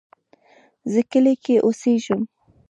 [0.91, 2.21] زه کلی کې اوسیږم